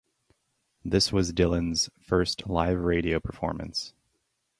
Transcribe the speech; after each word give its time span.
This 0.83 1.13
was 1.13 1.31
Dylan's 1.31 1.91
first 2.01 2.47
live 2.49 2.79
radio 2.79 3.19
performance. 3.19 3.93